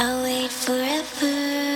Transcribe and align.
I'll 0.00 0.22
wait 0.22 0.52
forever. 0.52 1.67